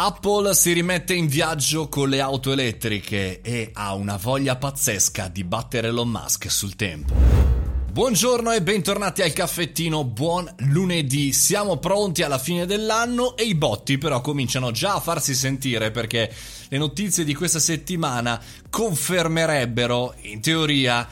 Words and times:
Apple 0.00 0.54
si 0.54 0.72
rimette 0.74 1.12
in 1.12 1.26
viaggio 1.26 1.88
con 1.88 2.08
le 2.08 2.20
auto 2.20 2.52
elettriche 2.52 3.40
e 3.40 3.70
ha 3.72 3.94
una 3.94 4.16
voglia 4.16 4.54
pazzesca 4.54 5.26
di 5.26 5.42
battere 5.42 5.88
Elon 5.88 6.08
Musk 6.08 6.48
sul 6.48 6.76
tempo. 6.76 7.12
Buongiorno 7.90 8.52
e 8.52 8.62
bentornati 8.62 9.22
al 9.22 9.32
caffettino, 9.32 10.04
buon 10.04 10.48
lunedì. 10.58 11.32
Siamo 11.32 11.78
pronti 11.78 12.22
alla 12.22 12.38
fine 12.38 12.64
dell'anno 12.64 13.36
e 13.36 13.42
i 13.42 13.56
botti 13.56 13.98
però 13.98 14.20
cominciano 14.20 14.70
già 14.70 14.94
a 14.94 15.00
farsi 15.00 15.34
sentire 15.34 15.90
perché 15.90 16.32
le 16.68 16.78
notizie 16.78 17.24
di 17.24 17.34
questa 17.34 17.58
settimana 17.58 18.40
confermerebbero, 18.70 20.14
in 20.20 20.40
teoria, 20.40 21.08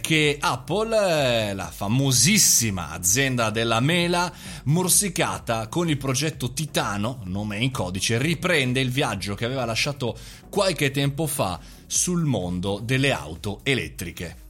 che 0.00 0.36
Apple, 0.40 1.50
eh, 1.50 1.54
la 1.54 1.70
famosissima 1.70 2.90
azienda 2.90 3.50
della 3.50 3.80
mela, 3.80 4.32
morsicata 4.64 5.68
con 5.68 5.88
il 5.88 5.96
progetto 5.96 6.52
Titano, 6.52 7.20
nome 7.24 7.58
in 7.58 7.70
codice, 7.70 8.18
riprende 8.18 8.80
il 8.80 8.90
viaggio 8.90 9.34
che 9.34 9.44
aveva 9.44 9.64
lasciato 9.64 10.16
qualche 10.50 10.90
tempo 10.90 11.26
fa 11.26 11.60
sul 11.86 12.24
mondo 12.24 12.80
delle 12.82 13.12
auto 13.12 13.60
elettriche. 13.62 14.46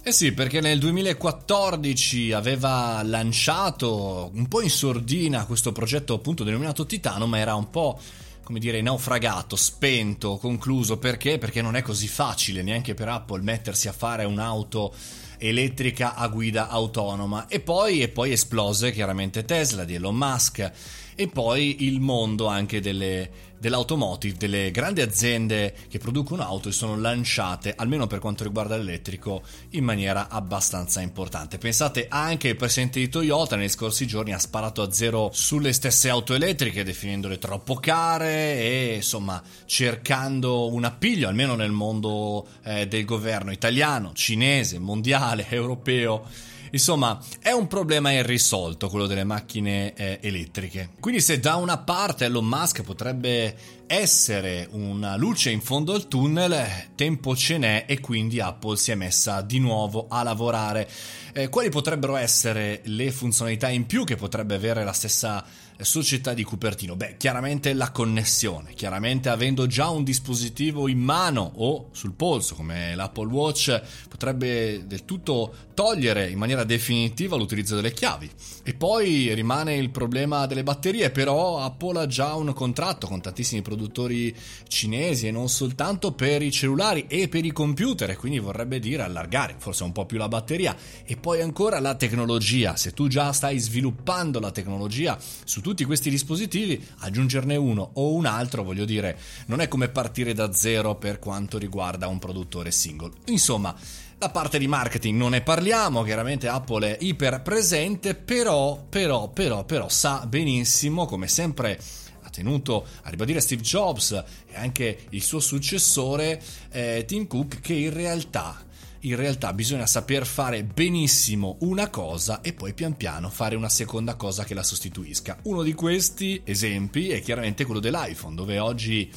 Eh 0.00 0.12
sì, 0.12 0.32
perché 0.32 0.60
nel 0.60 0.78
2014 0.78 2.32
aveva 2.32 3.02
lanciato 3.02 4.30
un 4.32 4.46
po' 4.48 4.62
in 4.62 4.70
sordina 4.70 5.44
questo 5.44 5.72
progetto 5.72 6.14
appunto 6.14 6.44
denominato 6.44 6.86
Titano, 6.86 7.26
ma 7.26 7.38
era 7.38 7.54
un 7.56 7.68
po' 7.68 8.00
come 8.48 8.60
dire, 8.60 8.80
naufragato, 8.80 9.56
spento, 9.56 10.38
concluso. 10.38 10.96
Perché? 10.96 11.36
Perché 11.36 11.60
non 11.60 11.76
è 11.76 11.82
così 11.82 12.08
facile 12.08 12.62
neanche 12.62 12.94
per 12.94 13.06
Apple 13.06 13.42
mettersi 13.42 13.88
a 13.88 13.92
fare 13.92 14.24
un'auto 14.24 14.94
elettrica 15.38 16.14
a 16.14 16.28
guida 16.28 16.68
autonoma. 16.68 17.46
E 17.48 17.60
poi, 17.60 18.02
e 18.02 18.08
poi 18.08 18.32
esplose 18.32 18.92
chiaramente 18.92 19.44
Tesla 19.44 19.84
di 19.84 19.94
Elon 19.94 20.16
Musk 20.16 20.72
e 21.20 21.26
poi 21.26 21.84
il 21.84 21.98
mondo 21.98 22.46
anche 22.46 22.80
delle, 22.80 23.28
dell'automotive, 23.58 24.36
delle 24.36 24.70
grandi 24.70 25.00
aziende 25.00 25.74
che 25.88 25.98
producono 25.98 26.44
auto 26.44 26.68
e 26.68 26.72
sono 26.72 26.96
lanciate, 26.96 27.74
almeno 27.76 28.06
per 28.06 28.20
quanto 28.20 28.44
riguarda 28.44 28.76
l'elettrico, 28.76 29.42
in 29.70 29.82
maniera 29.84 30.28
abbastanza 30.28 31.00
importante. 31.00 31.58
Pensate 31.58 32.06
anche 32.08 32.48
il 32.48 32.56
presidente 32.56 33.00
di 33.00 33.08
Toyota 33.08 33.56
nei 33.56 33.68
scorsi 33.68 34.06
giorni 34.06 34.32
ha 34.32 34.38
sparato 34.38 34.80
a 34.80 34.92
zero 34.92 35.30
sulle 35.32 35.72
stesse 35.72 36.08
auto 36.08 36.34
elettriche, 36.34 36.84
definendole 36.84 37.38
troppo 37.38 37.74
care 37.74 38.60
e 38.60 38.94
insomma 38.96 39.42
cercando 39.66 40.72
un 40.72 40.84
appiglio, 40.84 41.26
almeno 41.26 41.56
nel 41.56 41.72
mondo 41.72 42.46
eh, 42.62 42.86
del 42.86 43.04
governo 43.04 43.50
italiano, 43.50 44.12
cinese, 44.14 44.78
mondiale, 44.78 45.16
europeo 45.48 46.24
Insomma, 46.70 47.18
è 47.40 47.50
un 47.50 47.66
problema 47.66 48.12
irrisolto 48.12 48.88
quello 48.88 49.06
delle 49.06 49.24
macchine 49.24 49.94
eh, 49.94 50.18
elettriche. 50.20 50.90
Quindi 51.00 51.20
se 51.20 51.40
da 51.40 51.56
una 51.56 51.78
parte 51.78 52.26
Elon 52.26 52.46
Musk 52.46 52.82
potrebbe 52.82 53.56
essere 53.86 54.68
una 54.72 55.16
luce 55.16 55.50
in 55.50 55.62
fondo 55.62 55.94
al 55.94 56.08
tunnel, 56.08 56.90
tempo 56.94 57.34
ce 57.34 57.58
n'è 57.58 57.84
e 57.86 58.00
quindi 58.00 58.40
Apple 58.40 58.76
si 58.76 58.90
è 58.90 58.94
messa 58.94 59.40
di 59.40 59.58
nuovo 59.58 60.06
a 60.08 60.22
lavorare. 60.22 60.88
Eh, 61.32 61.48
quali 61.48 61.70
potrebbero 61.70 62.16
essere 62.16 62.80
le 62.84 63.10
funzionalità 63.12 63.68
in 63.68 63.86
più 63.86 64.04
che 64.04 64.16
potrebbe 64.16 64.54
avere 64.54 64.84
la 64.84 64.92
stessa 64.92 65.44
società 65.84 66.34
di 66.34 66.42
Cupertino? 66.42 66.96
Beh, 66.96 67.16
chiaramente 67.16 67.72
la 67.72 67.90
connessione, 67.90 68.74
chiaramente 68.74 69.28
avendo 69.28 69.66
già 69.66 69.88
un 69.88 70.02
dispositivo 70.02 70.88
in 70.88 70.98
mano 70.98 71.52
o 71.56 71.88
sul 71.92 72.14
polso 72.14 72.54
come 72.54 72.94
l'Apple 72.94 73.26
Watch 73.26 73.80
potrebbe 74.08 74.86
del 74.86 75.04
tutto 75.04 75.54
togliere 75.74 76.28
in 76.28 76.38
maniera 76.38 76.64
definitiva 76.64 77.36
l'utilizzo 77.36 77.76
delle 77.76 77.92
chiavi. 77.92 78.28
E 78.64 78.74
poi 78.74 79.32
rimane 79.34 79.76
il 79.76 79.90
problema 79.90 80.46
delle 80.46 80.64
batterie, 80.64 81.10
però 81.10 81.60
Apple 81.60 82.00
ha 82.00 82.06
già 82.06 82.34
un 82.34 82.52
contratto 82.52 83.06
con 83.06 83.20
tantissimi 83.20 83.62
produttori 83.62 84.34
cinesi 84.66 85.28
e 85.28 85.30
non 85.30 85.48
soltanto 85.48 86.12
per 86.12 86.42
i 86.42 86.50
cellulari 86.50 87.06
e 87.06 87.28
per 87.28 87.44
i 87.44 87.52
computer, 87.52 88.16
quindi 88.16 88.40
vorrebbe 88.40 88.80
dire 88.80 89.02
allargare 89.02 89.54
forse 89.58 89.84
un 89.84 89.92
po' 89.92 90.06
più 90.06 90.18
la 90.18 90.28
batteria. 90.28 90.76
E 91.04 91.16
poi 91.16 91.40
ancora 91.40 91.78
la 91.78 91.94
tecnologia, 91.94 92.76
se 92.76 92.92
tu 92.92 93.06
già 93.06 93.32
stai 93.32 93.58
sviluppando 93.58 94.40
la 94.40 94.50
tecnologia 94.50 95.16
su 95.44 95.60
tutti 95.60 95.67
questi 95.84 96.10
dispositivi, 96.10 96.84
aggiungerne 96.98 97.56
uno 97.56 97.90
o 97.94 98.12
un 98.12 98.26
altro, 98.26 98.62
voglio 98.62 98.84
dire, 98.84 99.18
non 99.46 99.60
è 99.60 99.68
come 99.68 99.88
partire 99.88 100.34
da 100.34 100.52
zero 100.52 100.96
per 100.96 101.18
quanto 101.18 101.58
riguarda 101.58 102.06
un 102.06 102.18
produttore 102.18 102.70
singolo. 102.70 103.14
Insomma, 103.26 103.74
la 104.18 104.30
parte 104.30 104.58
di 104.58 104.66
marketing 104.66 105.16
non 105.16 105.30
ne 105.30 105.42
parliamo, 105.42 106.02
chiaramente 106.02 106.48
Apple 106.48 106.96
è 106.96 107.04
iper 107.04 107.40
presente, 107.42 108.14
però, 108.14 108.84
però, 108.88 109.28
però, 109.28 109.64
però 109.64 109.88
sa 109.88 110.26
benissimo, 110.26 111.06
come 111.06 111.28
sempre 111.28 111.80
ha 112.22 112.30
tenuto 112.30 112.84
a 113.02 113.10
ribadire 113.10 113.40
Steve 113.40 113.62
Jobs 113.62 114.10
e 114.46 114.56
anche 114.56 115.06
il 115.10 115.22
suo 115.22 115.40
successore 115.40 116.42
eh, 116.70 117.04
Tim 117.06 117.26
Cook, 117.26 117.60
che 117.60 117.74
in 117.74 117.92
realtà 117.92 118.66
in 119.00 119.16
realtà 119.16 119.52
bisogna 119.52 119.86
saper 119.86 120.26
fare 120.26 120.64
benissimo 120.64 121.56
una 121.60 121.88
cosa 121.88 122.40
e 122.40 122.52
poi 122.52 122.72
pian 122.74 122.96
piano 122.96 123.28
fare 123.30 123.56
una 123.56 123.68
seconda 123.68 124.14
cosa 124.14 124.44
che 124.44 124.54
la 124.54 124.62
sostituisca. 124.62 125.38
Uno 125.42 125.62
di 125.62 125.74
questi 125.74 126.40
esempi 126.44 127.10
è 127.10 127.20
chiaramente 127.20 127.64
quello 127.64 127.80
dell'iPhone, 127.80 128.34
dove 128.34 128.58
oggi 128.58 129.10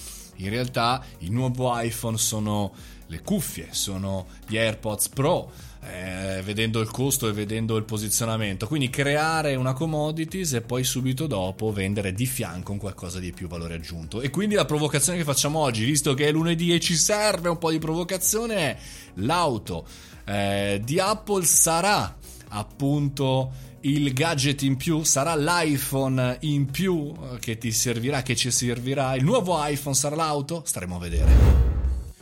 in 0.43 0.49
realtà 0.49 1.03
il 1.19 1.31
nuovo 1.31 1.77
iPhone 1.79 2.17
sono 2.17 2.73
le 3.07 3.21
cuffie, 3.21 3.67
sono 3.71 4.27
gli 4.47 4.57
AirPods 4.57 5.09
Pro, 5.09 5.51
eh, 5.83 6.41
vedendo 6.43 6.79
il 6.79 6.89
costo 6.89 7.27
e 7.27 7.33
vedendo 7.33 7.75
il 7.75 7.83
posizionamento. 7.83 8.67
Quindi 8.67 8.89
creare 8.89 9.55
una 9.55 9.73
commodities 9.73 10.53
e 10.53 10.61
poi 10.61 10.83
subito 10.83 11.27
dopo 11.27 11.73
vendere 11.73 12.13
di 12.13 12.25
fianco 12.25 12.71
un 12.71 12.77
qualcosa 12.77 13.19
di 13.19 13.33
più 13.33 13.47
valore 13.47 13.73
aggiunto. 13.73 14.21
E 14.21 14.29
quindi 14.29 14.55
la 14.55 14.65
provocazione 14.65 15.17
che 15.17 15.25
facciamo 15.25 15.59
oggi, 15.59 15.83
visto 15.83 16.13
che 16.13 16.27
è 16.27 16.31
lunedì 16.31 16.73
e 16.73 16.79
ci 16.79 16.95
serve 16.95 17.49
un 17.49 17.57
po' 17.57 17.71
di 17.71 17.79
provocazione, 17.79 18.55
è 18.55 18.77
l'auto 19.15 19.85
eh, 20.25 20.81
di 20.83 20.99
Apple 20.99 21.43
sarà 21.43 22.15
appunto 22.49 23.51
il 23.81 24.13
gadget 24.13 24.61
in 24.61 24.77
più, 24.77 25.03
sarà 25.03 25.35
l'iPhone 25.35 26.37
in 26.41 26.69
più 26.69 27.13
che 27.39 27.57
ti 27.57 27.71
servirà, 27.71 28.21
che 28.21 28.35
ci 28.35 28.51
servirà. 28.51 29.15
Il 29.15 29.23
nuovo 29.23 29.57
iPhone 29.63 29.95
sarà 29.95 30.15
l'auto? 30.15 30.63
Staremo 30.65 30.95
a 30.95 30.99
vedere. 30.99 31.69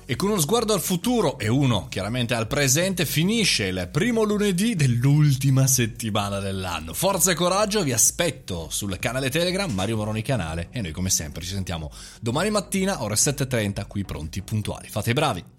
E 0.06 0.16
con 0.16 0.32
uno 0.32 0.40
sguardo 0.40 0.74
al 0.74 0.82
futuro 0.82 1.38
e 1.38 1.48
uno 1.48 1.88
chiaramente 1.88 2.34
al 2.34 2.48
presente 2.48 3.06
finisce 3.06 3.66
il 3.66 3.90
primo 3.92 4.24
lunedì 4.24 4.74
dell'ultima 4.74 5.68
settimana 5.68 6.40
dell'anno. 6.40 6.96
Forza 6.96 7.30
e 7.30 7.36
coraggio, 7.36 7.84
vi 7.84 7.94
aspetto 7.94 8.70
sul 8.72 8.98
canale 8.98 9.30
Telegram, 9.30 9.72
Mario 9.72 9.98
Moroni 9.98 10.24
canale 10.24 10.70
e 10.72 10.82
noi 10.82 10.94
come 10.94 11.12
sempre 11.12 11.44
ci 11.44 11.50
sentiamo 11.50 11.92
domani 12.20 12.50
mattina 12.50 13.04
ore 13.04 13.14
7.30 13.14 13.86
qui 13.88 14.04
pronti 14.04 14.42
puntuali. 14.42 14.88
Fate 14.90 15.12
i 15.12 15.14
bravi! 15.14 15.59